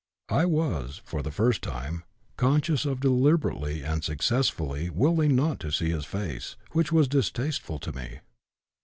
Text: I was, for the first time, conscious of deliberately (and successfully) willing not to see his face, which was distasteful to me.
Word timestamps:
I 0.29 0.45
was, 0.47 0.99
for 1.05 1.21
the 1.21 1.29
first 1.29 1.61
time, 1.61 2.03
conscious 2.35 2.85
of 2.85 3.01
deliberately 3.01 3.83
(and 3.83 4.03
successfully) 4.03 4.89
willing 4.89 5.35
not 5.35 5.59
to 5.59 5.71
see 5.71 5.91
his 5.91 6.05
face, 6.05 6.55
which 6.71 6.91
was 6.91 7.07
distasteful 7.07 7.77
to 7.77 7.91
me. 7.91 8.19